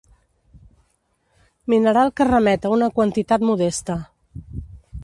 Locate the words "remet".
2.31-2.67